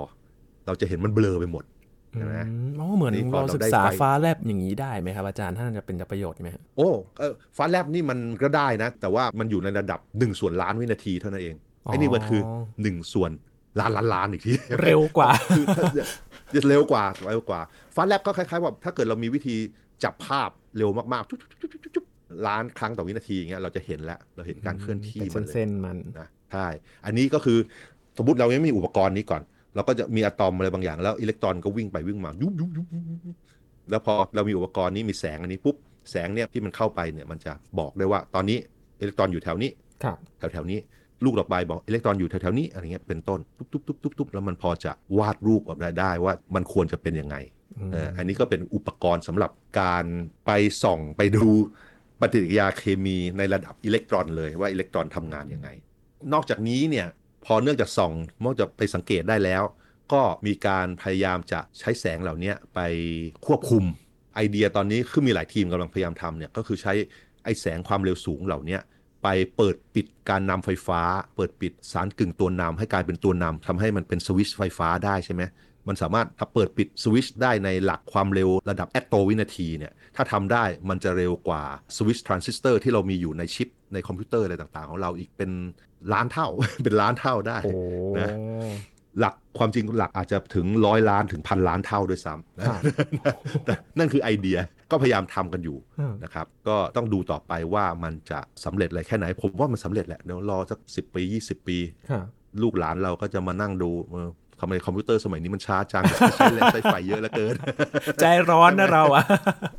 [0.67, 1.65] เราจะเห็นมันเบลอไปหมด
[2.13, 6.89] ใช่ไหมอืมอ๋อเหมือนนี่พอเราเราได้ศึกษาไฟฟ้าแลบอย่างนี้ได้ไหมครับอาจารย์ท่านจะเป็นประโยชน์ไหมฮะโอ้
[7.19, 11.55] เออฟ้าแลบนี่มันก็ได้นะ แต่ว่ามันอยู่ในระดับหนึ่งส่วนล้านวินาทีเท่านั้นเอง
[11.87, 12.41] อ๋อไอ้นี่มันคือ
[12.83, 13.31] หนึ่งส่วน
[13.81, 14.53] ล้านล้านล้านอีกที
[14.83, 15.85] เร็วกว่าคือถ้า
[16.55, 17.61] จะเร็วกว่าเร็วกว่า
[17.95, 19.57] ฟ้าแลบก็คล้ายๆว่าถ้าเกิดเรามีวิธี
[20.05, 22.05] จับภาพเร็วมากๆจุ๊บจุ๊บจุ๊บจุ๊บจุ๊บ
[22.47, 26.67] ล้านครั้งต่อวินาทีอย่างเงี้ยเราจะเห็นแล้วเราเห็นการเคลื่อนที่เป็นมันเลยเส้นๆมันนะใช่
[27.07, 27.59] อันนี้ก็คือ
[28.19, 29.43] สมมติเรายังไม่มีอุปกรณ์นี้ก่อน
[29.75, 33.37] เราก็จะมีอะตอมอะไรบางอย่างแล้วอิเล็กตรอนก็วิ่งไปวิ่งมายุบยุบยุบยุบยุบยุบ
[33.91, 35.77] แล้วพอเรามีอุปกรณ์นี้มีแสงอันนี้ปุ๊บ
[36.11, 38.59] แสงเนี่ยที่มันเข้าไปเนี่ยมันจะบอกได้ว่าตอนนี้
[39.01, 39.71] อิเล็กตรอนอยู่แถวนี้
[40.05, 40.79] ครับแถวแถวๆนี้
[41.25, 47.37] ลูกดอกใบบอกอิเล็กตรอนอยู่แถวแถวๆนี้อะไรเงี้ยเป็นต้นตุ๊บตุ๊บตุ๊บตุ๊บตุ๊บแล้วมันพอจะวาดรูปออกมาได้ว่ามันควรจะเป็นยังไง
[47.89, 50.05] มเอ่ออันนี้ก็เป็นอุปกรณ์สำหรับการ
[50.47, 50.51] ไป
[50.83, 51.47] ส่องไปดู
[52.21, 55.69] ปฏิกิริยาเคมีในระดับอิเล็กตรอนเลยว่าอิเล็กตรอนทำงานยังไง
[56.33, 57.07] นอกจากนี้เนี่ย
[57.45, 58.13] พอเนื่องจากส่อง
[58.45, 59.63] นอกจากไปสังเกตได้แล้ว
[60.13, 62.81] ก็มีการพยายามจะใช้แสงเหล่านี้ไป
[63.47, 63.85] ควบคุม
[64.35, 66.93] ไอเดียตอนนี้คือมีหลายทีมกำลังพยายามทำเนี่ยก็คือใช้
[67.45, 68.79] ไอแสงความเร็วสูงเหล่านี้
[69.23, 71.01] ไปเปิดปิดการนำไฟฟ้า
[71.37, 75.43] เปิดปิดสารกึ่งตัวนำให้กลายเป็นตัวนำทำให้มันเป็นสวิตช์ไฟฟ้าได้ใช่ไหม
[75.89, 81.63] มันสามารถถ้าเปิดปิดสวิตช์ได้ในหลักความเร็วระดับแอตโตวินาทีเนี่ยถ้าทำได้มันจะเร็วกว่า
[81.97, 85.51] สวิตช์ทรานซิสเตอร์ที่เรามีอยู่ในชิปในคอมพิวเตอร์อะไรต่างๆ ของเราอีกเป็น
[86.13, 86.49] ล้านเท่า
[86.85, 87.73] เป็นล้านเท่าได้โอ้
[88.19, 88.37] นะ
[89.19, 92.83] หลักความจริงหลักอาจจะถึงร้อยล้านถึงพันล้านเท่าด้วยซ้ำนะครับ
[93.65, 94.59] แต่นั่นคือไอเดีย
[94.91, 101.79] ก็พยายามทำกันอยู่อืมนะครับ ก็ต้องดูต่อไปว่ามันจะสำเร็จอะไรแค่ไหน ผมว่ามันสำเร็จแหละเดี๋ยวรอสักสิปี 20 ปี
[102.11, 102.27] ครับ
[102.63, 104.29] ลูกหลานเราก็จะมานั่งดูเออ
[104.61, 106.05] ทำไมคอมพิวเตอร์สมัยนี้มันช้าจัง
[106.37, 107.55] ใช้แรงใช้ไฟเยอะเหลือเกิน
[108.21, 109.25] ใจร้อนนะเราอะ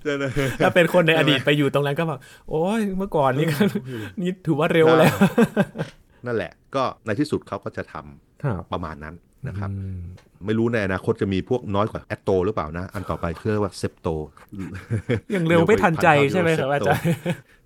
[0.04, 0.24] ใช่ไหม
[0.63, 3.58] ถ้าเป็นคนในอดีตไปอยู่ตรงนั้นก็แบบโอ้ยเมื่อก่อนนี่ก็
[4.22, 5.15] นี่ถือว่าเร็วแล้ว
[6.26, 9.15] นั่นแหละ ก็ในที่สุดเขาก็จะทำครับประมาณนั้น
[9.48, 10.02] นะครับอืม
[10.46, 14.08] ไม่รู้ในอนาคตจะมีพวกน้อยกว่า atto หรือเปล่านะ อันต่อไปคือว่า zepto
[15.36, 17.04] ยังเร็วไม่ทันใจใช่ไหมครับอาจารย์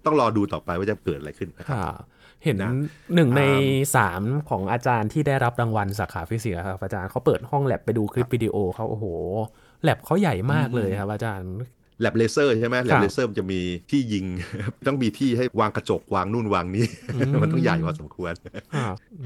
[0.05, 1.87] ต้องรอดูต่อไปว่าจะเกิดอะไรขึ้นนะครับค่ะ
[2.43, 2.71] เห็นนะ
[3.15, 3.51] หนึ่งในอ่
[3.95, 9.05] สามของอาจารย์ที่ได้รับรางวัลสาขาฟิสิกส์ครับอาจารย์เขาเปิดห้องแลบไปดูคลิปวิดีโอเขาโอ้โห
[9.83, 11.51] แลบเขาใหญ่มากเลยครับ อาจารย์
[12.01, 13.59] แลบเลเซอร์ใช่ไหมครับแลบเลเซอร์มันจะมี
[13.91, 14.25] ที่ยิง
[14.87, 18.33] ต้องมีที่ให้วางกระจกวางนู่นวางนี่อืมมันต้องใหญ่พอสมควร
[18.75, 19.25] ครับอื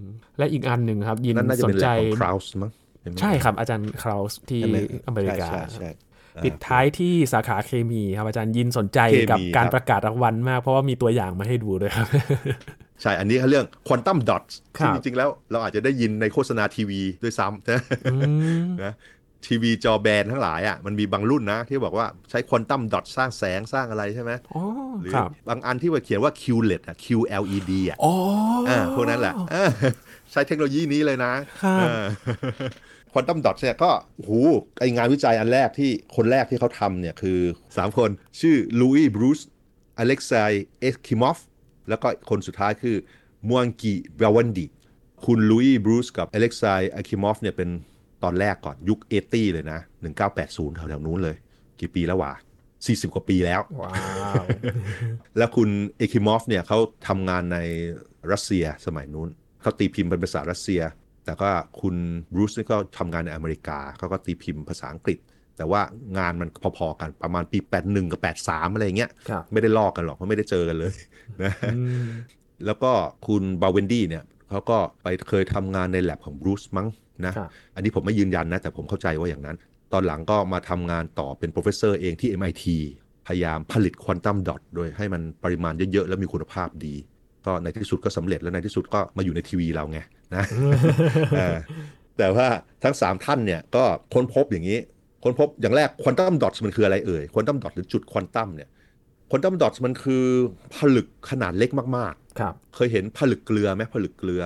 [0.00, 0.02] ม
[0.38, 2.70] และอีกอันหนึ่งครับ ยินสนใจนั่นน่าจะเป็นแลบของคราวส์มั้ง
[3.02, 5.90] เห็นไหมใช่ครับอาจารย์คราวส์ที่ใช่ไหมอเมริกาใช่ใช่ใช่
[6.44, 12.06] ปิดท้ายที่สาขาเคมีครับอาจารย์ยินสนใจเคมีกับการครับประกาศรางวัลมาก เพราะว่ามีตัวอย่างมาให้ดูด้วยครับ
[13.02, 14.44] ใช่ อันนี้เขาเรื่อง quantum dot
[14.78, 17.80] ครับซึ่งจริง ๆ แล้วเราอาจจะได้ยินในโฆษณาทีวีด้วยซ้ำนะ
[18.12, 18.16] อื
[18.64, 18.94] มนะ
[19.46, 24.62] ทีวีจอแบนทั้งหลายอะมันมีบางรุ่นนะ ที่บอกว่าใช้ quantum dot สร้างแสงสร้างอะไรใช่ไหมอ๋อ
[25.00, 28.12] หรือครับบางอันที่ว่าเขียนว่า QLED อะ QLED อะอ๋อ
[28.68, 29.70] อ่าพวกนั้นแหละเออ
[30.32, 31.32] ใช้เทคโนโลยีนี้เลยนะ
[33.12, 34.32] ครับ quantum dot เนี่ยก็โอ้โห
[34.80, 39.40] ไองานวิจัยอันแรกที่คนแรกที่เขาทำเนี่ยคือ 3 คนชื่อหลุยส์ บรูซ
[39.98, 41.38] อเล็กเซย์ เอคิมอฟ
[41.88, 42.96] แล้วก็คนสุดท้ายคือ
[43.48, 44.66] มวงกี บาเวนดี
[45.24, 47.68] คุณหลุยส์ บรูซกับอเล็กเซย์ เอคิมอฟเนี่ยเป็น
[48.22, 49.80] ตอนแรกก่อนยุค eighty เลยนะ
[50.28, 51.36] 1980แถวๆนู้นเลย
[51.80, 52.32] กี่ปีแล้ววะ
[52.74, 53.92] 40 กว่าปีแล้วว้า
[54.42, 54.44] ว
[55.38, 57.58] แล้วคุณเอคิมอฟเนี่ยเขาทำงานใน
[58.32, 59.28] รัสเซียสมัยนู้น
[59.60, 60.82] เขาตีพิมพ์เป็นภาษารัสเซีย
[61.24, 61.96] แต่ก็คุณ
[62.32, 65.18] บรูซนี่ก็ทำงานในอเมริกาเขาก็ตีพิมพ์ภาษาอังกฤษ
[65.56, 65.82] แต่แต่ว่า
[66.18, 70.94] งานมันพอๆกันประมาณปี 81 กับ 83 อะไรอย่างเงี้ยครับไม่ได้ลอกกันหรอกเพราะไม่ได้เจอกันเลย
[71.42, 72.06] นะอืม
[72.66, 72.92] แล้วก็
[73.26, 76.88] คุณบาเวนดี้เนี่ยเขาก็ไปเคยทำงานในแลบของบรูซมั้ง
[77.26, 79.56] นะครับอันนี้ผมไม่ยืนยันนะ แต่ผมเข้าใจว่าอย่างนั้น
[79.92, 82.64] ตอนหลังก็มาทำงานต่อเป็น professor เองที่ MIT
[83.26, 86.94] พยายามผลิต quantum dot โดยให้มันปริมาณเยอะๆ แล้วมีคุณภาพดี
[87.46, 89.98] ก็ในที่สุดก็สำเร็จแล้วในที่สุดก็มาอยู่ในทีวีเราไง
[90.34, 90.44] นะ
[91.36, 91.56] เออ
[92.18, 92.46] แต่ว่า
[92.84, 94.78] ทั้ง 3 ท่านเนี่ยก็ค้นพบอย่างนี้
[95.24, 98.68] ค้นพบอย่างแรก quantum dot มันคืออะไรเอ่ย quantum dot หรือจุดควอนตัมเนี่ย
[99.30, 100.24] ควอนตัมดอทมันคือ
[100.76, 104.42] ผลึกขนาดเล็กมากๆครับเคยเห็นผลึกเกลือไหมผลึกเกลือ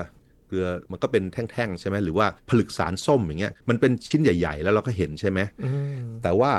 [0.48, 6.52] เกลือมันก็เป็นแท่งๆใช่ไหมหรือว่าผลึกสารส้มอย่างเงี้ยมันเป็นชิ้นใหญ่ ๆ แล้วเราก็เห็นใช่ไหมอืมแต่ว่า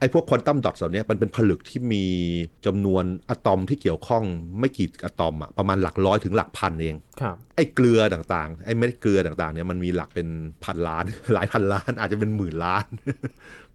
[0.00, 2.04] ไอ้พวกควอนตัมดอทเหล่านี้มันเป็นผลึกที่มี
[2.66, 4.24] จำนวนอะตอมที่เกี่ยวข้อง
[4.58, 10.28] ไม่กี่อะตอมอะประมาณหลักร้อยถึงหลักพันเองครับไอ้เกลือต่างๆ ไอ้เม็ดเกลือต่างๆเนี่ยมันมีหลักเป็น
[10.64, 11.04] พันล้าน
[11.34, 12.84] หลายพันล้าน อาจจะเป็นหมื่นล้าน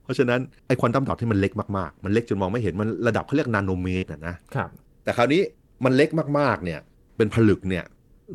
[0.03, 4.69] เพราะฉะนั้นไอ้ควอนตัมดอทที่มันเล็กมากๆ มันเล็กจนมองไม่เห็นมันระดับเขาเรียกนาโนเมตรอะนะครับ
[5.03, 5.41] แต่คราวนี้
[5.85, 6.79] มันเล็กมากๆเนี่ย
[7.17, 7.85] เป็นผลึกเนี่ย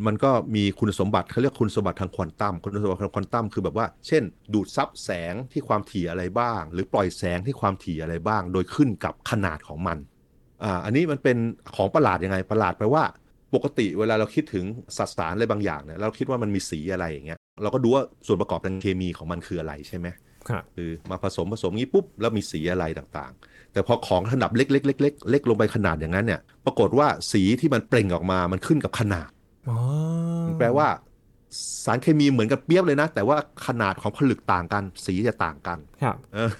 [0.06, 4.22] มันก็มีคุณสมบัติเขาเรียกคุณสมบัติทางควอนตัมคุณสมบัติทางควอนตัมคือแบบว่า เช่น
[4.54, 9.98] ดูดซับแสงที่ความถี่อะไรบ้าง หรือปล่อยแสงที่ความถี่อะไรบ้าง โดยขึ้นกับขนาดของมัน
[10.64, 11.36] อ่าอันนี้มันเป็น
[11.76, 13.04] ของประหลาดยังไงประหลาดแปลว่า
[13.54, 14.64] ปกติเวลาเราคิดถึง
[14.96, 20.06] สสารอะไรบางอย่างเนี่ยเราคิดว่ามันมีสีอะไรอย่างเงี้ยเราก็ดูว่าส่วนประกอบทางเคมีของมันคืออะไรใช่ไหม
[20.48, 29.35] ครับคือมาผสมผสมงี้ปุ๊บแล้วมีสีอะไรต่างๆ แต่พอของขนาดเล็กๆเล็กๆเล็กลงไปขนาดอย่างนั้นเนี่ย ปรากฏว่าสีที่มันเปล่งออกมามันขึ้นกับขนาดอ๋อ
[30.58, 30.88] แปลว่า
[31.84, 36.50] สารเคมีเหมือนกันเปรียบเลยนะ แต่ว่าขนาดของผลึกต่างกัน สีจะต่างกันครับเออ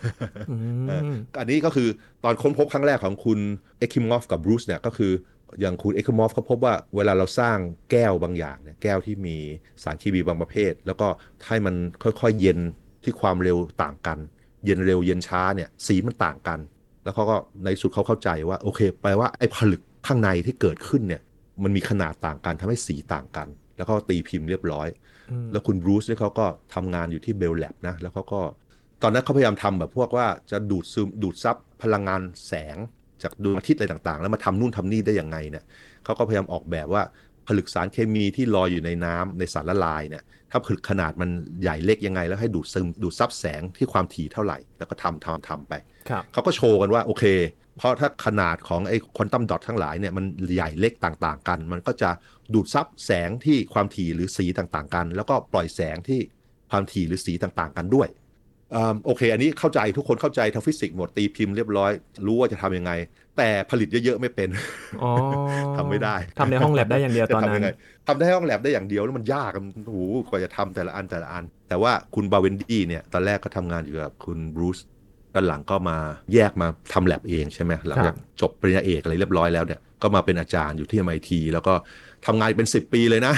[0.51, 0.57] อื
[0.88, 1.88] เออมอันนี้ก็คือ
[2.25, 3.38] ตอนค้นพบครั้งแรกของคุณ
[3.79, 5.12] เอ็กคิมอฟกับบรูซเนี่ยก็คือ
[5.61, 7.57] อย่างคุณเอ็กคิมอฟเขาพบว่าเวลาเราสร้าง
[7.90, 9.37] แก้วบางอย่างเนี่ยแก้วที่มี
[9.83, 11.07] สารเคมีบางประเภท แล้วก็
[11.47, 12.59] ให้มันค่อยๆเย็น
[13.05, 14.19] ที่ความเร็วต่างกัน
[14.64, 16.59] เย็นเร็วเย็นช้าเนี่ยสีมันต่างกัน
[17.05, 21.23] แล้วเขาก็ในสุดเขาเข้าใจว่าโอเค แปลว่าไอ้ผลึกข้างในที่เกิดขึ้นเนี่ย
[21.64, 24.88] มันมีขนาดต่างกันทำให้สีต่างกัน แล้วก็ตีพิมพ์เรียบร้อย
[25.31, 28.40] อืมแล้วคุณบรูซเนี่ยเขาก็ทำงานอยู่ที่เบลแลบนะ แล้วเขาก็
[29.03, 32.77] ตอนนั้นเขาพยายามทำแบบพวกว่าจะดูดซึมดูดซับพลังงานแสง
[33.23, 35.64] จากดวงอาทิตย์อะไรต่างๆ แล้วมาทำนู่นทำนี่ได้ยังไงเนี่ย
[36.05, 37.03] เขาก็พยายามออกแบบว่า
[37.47, 41.31] ผลึกสารเคมีที่ลอยอยู่ในน้ำในสารละลายเนี่ยถ้าผลึกขนาดมัน
[41.62, 45.75] ใหญ่เล็กยังไง แล้วให้ดูดซึมดูดซับแสงที่ความถี่เท่าไหร่ แล้วก็ทำทำทำไป
[46.11, 47.25] ครับเขาก็โชว์กันว่าโอเค
[47.77, 52.11] เพราะถ้าขนาดของไอ้ quantum dot ทั้งหลายเนี่ยมันใหญ่เล็กต่างๆกัน มันก็จะ
[52.55, 56.21] ดูดซับแสงที่ความถี่หรือสีต่างๆกัน แล้วก็ปล่อยแสงที่
[56.71, 58.09] ความถี่หรือสีต่างๆกันด้วย
[58.75, 61.93] อืมโอเค อันนี้เข้าใจทุกคนเข้าใจทางฟิสิกส์หมดตีพิมพ์เรียบร้อย
[62.27, 62.93] รู้ว่าจะทำยังไง
[63.37, 64.49] แต่ผลิตเยอะๆไม่เป็น
[65.01, 65.07] อ๋อ
[65.77, 67.69] ทำไม่ได้ทำในห้องแลบได้อย่างเดียวจะตอนทำนั้ยันงไง
[68.07, 74.79] ทำได้ห้องแลบได้อย่างเดียวแล้วมันยากอะมันโอ้โหกว่าจะทำแต่ละอันแต่ละอัน แต่ว่าคุณบาเวนดี้เนี่ย ตอนแรกก็ทำงานอยู่กับคุณบรูซ
[75.37, 75.96] ตอนหลังก็มา
[76.35, 81.75] แยกมาทำแลบเองใช่ไหมหลังจากจบปริญญาเอกอะไรเรียบร้อยแล้วเนี่ยก็มาเป็นอาจารย์อยู่ที่ MIT แล้วก็
[82.27, 83.35] ทำงานเป็น 10 ปีเลยนะ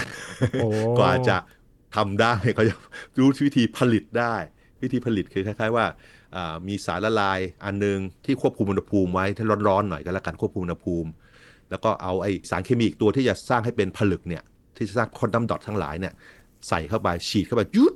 [0.61, 1.37] โอ้กว่าจะ
[1.97, 2.75] ทำได้เขาจะ
[3.19, 4.35] รู้วิธีผลิตได้
[4.83, 5.85] วิธีผลิตคือคล้ายๆว่า
[6.37, 11.09] อ่ามีสารละลายอันหนึงที่ควบคุมอุณหภูมิไว้ถ้าร้อนๆหน่อยก็แล้วกันควบคุมอุณหภูมิ
[11.71, 14.43] แล้วก็เอาไอสารเคมีอีกตัวที่จะสร้างให้เป็นผลึกเนี่ย
[14.77, 16.13] ที่จะสร้างควอนตัมดอททั้งหลายเนี่ย
[16.69, 17.93] ใส่เข้าไปฉีดเข้าไปยุด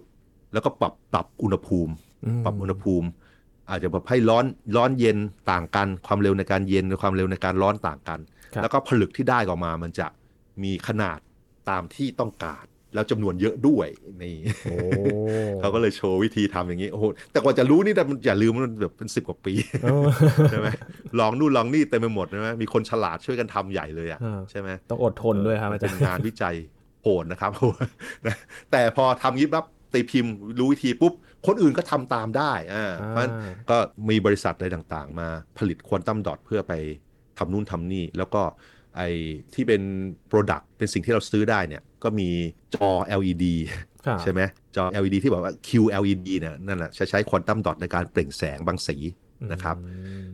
[0.53, 1.93] แล้วก็ปรับปรับอุณหภูมิ
[2.45, 3.07] ปรับอุณหภูมิ
[3.73, 4.45] อาจจะแบบให้ร้อน
[4.77, 5.19] ร้อนเย็น
[5.51, 8.21] ต่างกัน ความเร็วในการเย็นกับความเร็วในการร้อนต่างกัน
[8.55, 10.07] ครับแล้วก็ผลึกที่ได้ออกมา มันจะ
[10.63, 11.19] มีขนาด
[11.71, 13.89] ตามที่ต้องการแล้วจำนวนเยอะด้วย
[14.23, 14.77] นี่โอ้
[15.61, 19.95] เขาก็เลยโชว์วิธีทำอย่างนี้โอ้โหแต่กว่าจะรู้นี่แต่มันอย่าลืมมันแบบเป็นสิบกว่าปีโอ้
[20.51, 20.69] ใช่ไหม
[21.19, 26.55] ลองนู่นลองนี่เต็มไปหมดใช่ไหมมีคนฉลาดช่วยกันทำใหญ่เลยอะอ่าใช่ไหมต้องอดทนด้วยครับอาจาเป็รนย์งานวิจัย
[27.03, 27.51] โหดนะครับ
[28.27, 28.37] นะ
[28.73, 31.13] แต่พอทำยิบรับ ตีพิมพ์รู้วิธีปุ๊บ
[31.47, 33.35] คนอื่นก็ทำตามได้อ่าอ่าเพราะฉะนั้น
[33.71, 33.77] ก็
[34.11, 35.29] มีบริษัทอะไรต่างๆ มา
[35.59, 36.73] ผลิตควอนตัมดอทเพื่อไป
[37.39, 38.43] ทำนู่นทำนี่ แล้วก็
[38.97, 39.09] ไอ้
[39.55, 39.83] ที่เป็น
[40.31, 42.29] Product เป็นสิ่งที่เราซื้อได้เนี่ย ก็มี
[42.75, 43.45] จอ LED
[44.07, 44.41] ครับใช่ไหม
[44.77, 48.97] จอ LED ที่บอกว่า QLED เนี่ยนั่นแหละจะใช้ควอนตัมดอทในการเปล่งแสงบางสี
[49.53, 50.25] นะครับอืม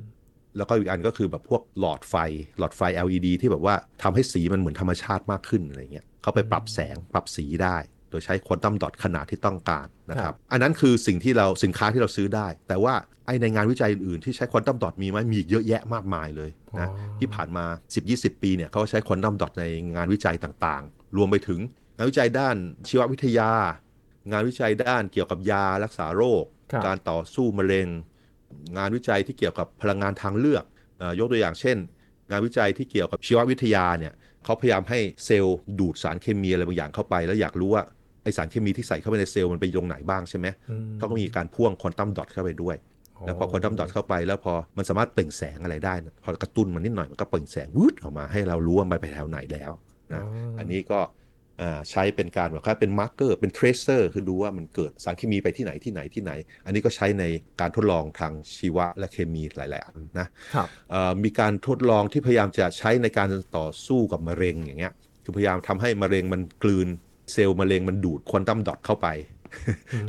[0.57, 2.15] แล้วก็อีกอันก็คือแบบพวกหลอดไฟ
[2.59, 7.77] หลอดไฟ LED ที่แบบว่าทำให้สีมันเหมือนธรรมชาติมากขึ้นอะไรเงี้ยเขาไปปรับแสงปรับสีได้
[8.11, 12.95] โดยใช้ควอนตัมดอทขนาดที่ต้องการนะครับ อันนั้นคือสิ่งที่เราสินค้าที่เราซื้อได้ แต่ว่า
[13.27, 17.65] ไอในงานวิจัยอื่นๆที่ใช้ควอนตัมดอทมีไหมมีอีกเยอะแยะมากมายเลยนะอ๋อที่ผ่านมา
[18.05, 19.65] 10-20 ปีเนี่ยเขาใช้ควอนตัมดอทใน
[19.97, 21.61] งานวิจัยต่างๆ รวมไปถึง
[21.97, 22.57] งานวิจัยด้าน
[22.89, 23.51] ชีววิทยา
[24.33, 27.89] งานวิจัยด้านเกี่ยวกับยารักษาโรคครับการต่อสู้มะเร็ง
[28.77, 30.65] งานวิจัยที่เกี่ยวกับพลังงานทางเลือก
[30.99, 31.77] เออยกตัวอย่างเช่น
[32.31, 37.83] งานวิจัยที่เกี่ยวกับชีววิทยาเนี่ยเขาพยายามให้เซลล์ดูดสารเคมีอะไรบางอย่างเข้าไป แล้วอยากรู้ว่า
[38.23, 42.77] ไอสารเคมีที่ใส่เข้าไปในเซลล์มันไปตรงไหนบ้างใช่ไหมอืมเขาก็มีการพ่วงควอนตัมดอทเข้าไปด้วย
[43.27, 49.73] แล้วพอ quantum dot เข้าไปแล้วพอมันสามารถเปล่งแสงอะไรได้นะพอกระตุ้นมันนิดหน่อยมันก็เปล่งแสงวืดออกมาให้เรารู้ว่ามันไปแถวไหนแล้ว
[50.15, 50.23] นะ
[50.59, 51.01] อันนี้ก็
[51.63, 56.33] อ่าใช้เป็นการแบบว่าเป็น marker เป็น tracer คือดูว่ามันเกิดสารเคมีไปที่ไหนที่ไหนที่ไหน
[56.65, 57.25] อันนี้ก็ใช้ใน
[57.61, 64.93] การทดลองทางชีวะและเคมีหลายๆอันนะครับเอ่อมีการทดลองที่พยายามจะใช้ในการต่อสู้กับมะเร็งอย่างเงี้ย
[65.25, 66.89] คือพยายามทำให้มะเร็งมันกลืน
[67.33, 69.09] เซลล์มะเร็งมันดูด quantum dot เข้าไป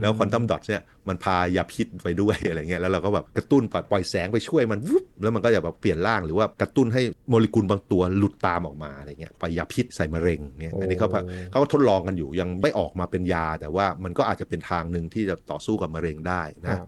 [0.02, 11.10] แล้ว quantum dot เนี่ยมันพายาพิษไปด้วยอะไรเงี้ยแล้วเราก็แบบกระตุ้นปล่อยแสงไปช่วยมันวุบแล้วมันก็จะแบบเปลี่ยนร่างหรือว่ากระตุ้นให้โมเลกุลบางตัวหลุดตามออกมาอะไรเงี้ยปล่อยยาพิษใส่มะเร็งเนี่ยอันนี้เขา
[11.52, 16.88] เขาก็ทดลองกันอยู่ยังไม่ออกมาเป็นยา แต่ว่ามันก็อาจจะเป็นทางหนึ่งที่จะต่อสู้กับมะเร็งได้นะครับ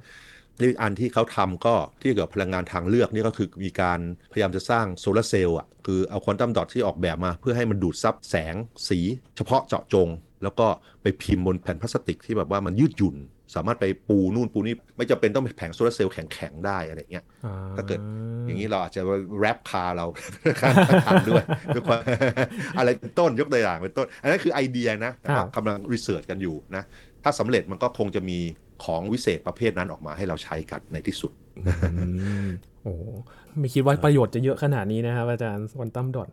[0.62, 4.00] นี่อันที่เขาทำก็ที่เกี่ยวกับพลังงานทางเลือกนี่ก็คือมีการ
[4.32, 8.56] พยายามจะสร้างโซลาร์เซลล์อะคือเอา quantum dot ที่ออกแบบมา เพื่อให้มันดูดซับแสง
[8.90, 9.00] สี
[9.38, 10.10] เฉพาะเจาะจง
[10.44, 10.68] แล้วก็
[11.02, 13.18] ไปพิมพ์บนแผ่นพลาสติกที่แบบว่ามันยืดหยุ่น
[13.56, 17.26] สามารถไปปูนู่นปูนี่ไม่จำเป็นต้องเป็นแผงโซลาร์เซลล์แข็งๆได้อะไรเงี้ย
[17.78, 18.00] ถ้าเกิด
[18.46, 19.02] อย่างนี้เราอาจจะ
[19.40, 20.06] แรปคาร์เรา
[20.62, 21.44] ข้างทางด้วย
[21.76, 22.02] ด้วยความ
[22.78, 26.84] อะไรเป็นต้นยกตัวอย่างเป็นต้น อันนั้นคือไอเดียนะแต่ว่ากำลังรีเสิร์ชกันอยู่นะ
[27.24, 28.40] ถ้าสำเร็จมันก็คงจะมี
[28.86, 32.08] ของวิเศษประเภทนั้นออกมาให้เราใช้กันในที่สุดอื
[32.48, 32.50] ม
[32.84, 32.94] โอ้
[33.60, 36.28] ไม่คิดว่าประโยชน์จะเยอะขนาดนี้นะครับอาจารย์ควอนตัมดอท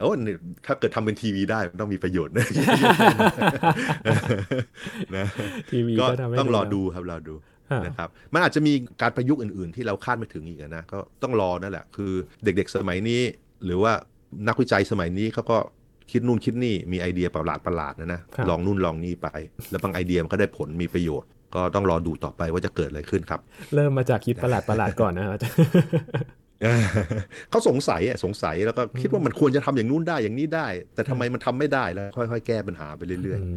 [0.00, 0.34] โอ้นี่
[0.66, 2.46] ถ้าเกิดทำเป็นทีวีได้มันต้องมีประโยชน์นะ
[5.16, 5.26] นะ
[5.70, 7.34] ทีวีก็ก็ทำให้ต้องรอแล้วดูครับรอดู
[7.70, 8.72] ฮะนะครับมันอาจจะมี
[9.02, 12.12] การประยุกต์อื่น ๆ ที่เราคาดไม่ถึงอีกอะนะก็ต้องรอนั่นแหละ คือ
[12.44, 13.20] เด็ก ๆ สมัยนี้
[13.64, 13.92] หรือว่า
[14.48, 15.58] นักวิจัยสมัยนี้เขาก็
[16.10, 19.28] คิดนู่นคิดนี่มีไอเดียประหลาดประหลาดๆนะนะครับลองนู่นลองนี่ไป
[19.70, 23.40] แล้วบางไอเดียมันก็ได้ผลมีประโยชน์ ก็ต้องรอดูต่อไปว่าจะเกิดอะไรขึ้นครับ
[23.74, 25.56] เริ่มมาจากคิดประหลาดประหลาดๆก่อนนะครับอาจารย์
[27.50, 33.48] เขาสงสัยอะสงสัยแล้วก็คิดว่ามันควรจะทำอย่างนู้นได้อย่างนี้ได้ แต่ทำไมมันทำไม่ได้แล้ว ค่อย ๆ แก้ปัญหาไปเรื่อยอื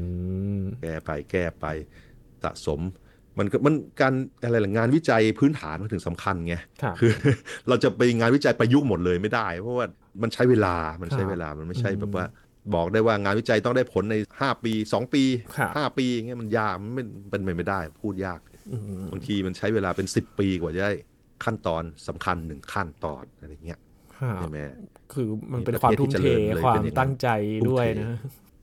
[0.62, 1.66] มๆแก้ไปแก้ไป
[2.44, 2.80] สะสม
[3.40, 7.12] มันก็มันการอะไรล่ะงานวิจัยพื้นฐานมันถึงสำคัญไงครับคือ
[7.68, 9.86] เราจะไปงานวิจัยประยุกต์หมดเลยไม่ได้ เพราะว่า
[10.22, 12.26] มันใช้เวลามันใช้ครับเวลามันไม่ใช่อืมแบบว่า
[12.76, 15.24] บอกได้ว่างานวิจัยต้องได้ผลใน 5 ปี 2 ปี
[15.58, 18.40] ครับ5ปีอย่างเงี้ยมันยากมันไม่เป็นไปไม่ได้ พูดยาก
[18.72, 20.94] อืมบางทีมันใช้เวลาเป็น 10 ปีกว่าจะได้
[21.44, 23.80] ขั้นตอนสำคัญหนึ่งขั้นตอนอะไรเงี้ย
[24.18, 24.58] ครับใช่ไหม
[25.14, 27.28] คือมันเป็นประความเทศที่ทุ่มเจเทริญเลยความเป็นอย่างนั้นตั้งใจ
[27.70, 28.08] ด้วยนะ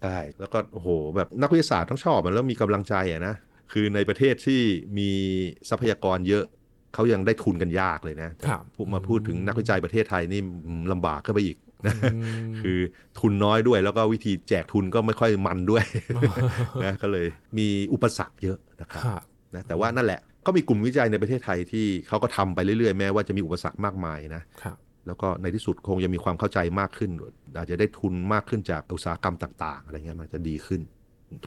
[0.02, 3.34] ใช่แล้วก็โอ้โหแบบนักวิทยาศาสตร์ต้องชอบมันแล้วมีกำลังใจอะนะ
[3.72, 4.60] คือในประเทศที่
[4.98, 5.10] มี
[5.70, 6.44] ทรัพยากรเยอะ
[6.94, 11.94] เขายังได้ทุนกันยากเลยนะครับพูดมาพูดถึงนักวิจัยประเทศไทยนี่อืมลำบากขึ้นไปอีก นะ
[12.48, 12.78] มคือ
[13.18, 15.84] ทุนน้อยด้วยแล้วก็วิธีแจกทุนก็ไม่ค่อยมันด้วย
[16.84, 17.26] นะก็เลย
[17.58, 19.22] มีอุปสรรคเยอะนะครับครับ
[19.54, 27.10] นะแต่ว่านั่นแหละก็มีกลุ่มวิจัยในประเทศไทยที่เขาก็ทำไปเรื่อยๆ แม้ว่าจะมีอุปสรรคมากมายนะครับแล้วก็ในที่สุดคงจะมีความเข้าใจมากขึ้น
[27.56, 30.80] อาจจะได้ทุนมากขึ้นจากอุตสาหกรรมต่าง ๆ อะไรเงี้ยมันจะดีขึ้น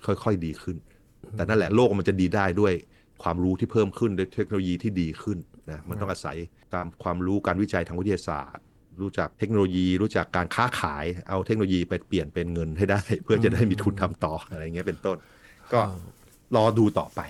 [0.06, 0.78] ค่อยๆดีขึ้น
[1.36, 2.74] แต่นั่นแหละโลกมันจะดีได้ด้วย
[3.24, 5.38] ความรู้ที่เพิ่มขึ้นด้วยเทคโนโลยีที่ดีขึ้น
[5.70, 6.38] นะมันต้องอาศัย
[6.74, 8.64] ตามความรู้การวิจัยทางวิทยาศาสตร์
[9.02, 15.18] รู้จักเทคโนโลยี รู้จักการค้าขายเอาเทคโนโลยีไปเปลี่ยนเป็นเงินให้ได้ เพื่อจะได้มีทุนทำต่ออะไรเงี้ยเป็นต้น
[15.74, 15.82] ก็
[16.56, 17.22] รอดูต่อไป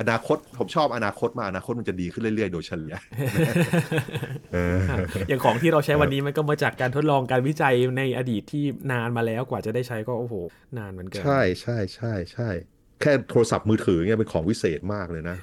[0.00, 2.94] อนาคตผมชอบอนาคตมากอนาคตมันจะดีขึ้นเรื่อยๆ โดยเฉลี่ย
[4.52, 4.80] เออ
[5.28, 10.34] อย่างของที่เราใช้วันนี้มันก็มาจากการทดลองการวิจัยในอดีตที่นานมาแล้วกว่าจะได้ใช้ก็โอ้โห
[10.78, 12.50] นานเหมือนกันใช่ใช่ใช่ใช่
[13.02, 15.36] แค่โทรศัพท์มือถือเนี่ยเป็นของวิเศษมากเลยนะ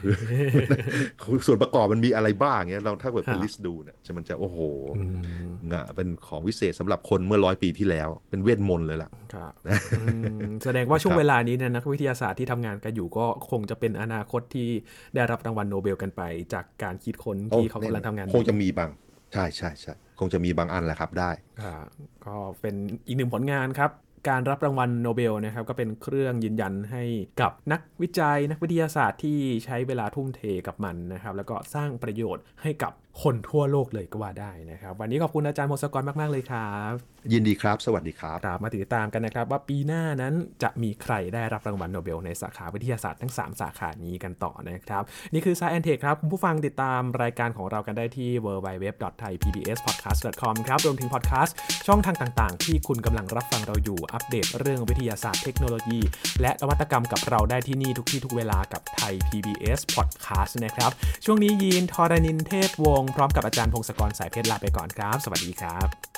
[1.21, 4.59] คือส่วนประกอบมันมีอะไรบ้างเนี่ยเราถ้าเกิดเป็นลิสต์ดูเนี่ยจะมันจะโอ้โห
[4.97, 5.03] อื
[5.47, 9.53] มงะเป็นของวิเศษสำหรับคนเมื่อร้อยปีที่แล้ว เป็นเวทมนต์เลยล่ะครับ
[9.99, 10.05] อื
[10.47, 14.69] มแสดงว่าช่วงเวลานี้เนี่ยนักวิทยาศาสตร์ที่ทำงานกันอยู่ก็คงจะเป็นอนาคตที่
[15.15, 16.21] ได้รับรางวัลโนเบลกันไป
[16.53, 18.89] จากการคิดค้นที่เขากำลังทำงานคงจะมีบาง
[19.33, 21.31] ใช่ใช่ใช่คงจะมีบางอันแหละครับได้
[21.63, 21.85] ครับ
[22.25, 22.75] ก็เป็น
[23.07, 23.91] อีกหนึ่งผลงานครับ
[24.27, 27.03] การรับรางวัลโนเบลนะครับก็เป็นเครื่องยืนยันให้
[27.41, 32.91] กับนักวิจัยนักวิทยาศาสตร์ที่ใช้เวลาทุ่มเทกับมันนะครับ แล้วก็สร้างประโยชน์ให้กับ
[33.23, 36.93] คนทั่วโลกเลยก็ว่าได้นะครับ วันนี้ขอบคุณอาจารย์พงศกรมาก ๆ เลยครับ
[37.33, 45.03] ยินดีครับ สวัสดีครับครับมาติดตามกันนะครับ ว่าปีหน้านั้นจะมีใครได้รับรางวัลโนเบล ในสาขาวิทยาศาสตร์ทั้ง 3 สาขานี้กันต่อนะครับ
[45.33, 51.55] นี่คือ Science Tech ครับ คุณผู้ฟังติดตามรายการของเรากันได้ที่ www.thaipbspodcast.com ครับ รวมถึงพอดแคสต์
[51.87, 55.99] ช่องทางต่าง ๆ ที่คุณกำลังรับฟังเราอยู่ อัปเดตเรื่องวิทยาศาสตร์เทคโนโลยี
[56.41, 60.91] และนวัตกรรมกับเราได้ที่นี่ทุกที่ทุกเวลากับไทย PBS Podcast นะครับ
[61.25, 66.08] ช่วงนี้ยีนทอรานินเทพวงศ์พร้อมกับอาจารย์พงศกรสายเพชรลาไปก่อนครับ สวัสดีครับ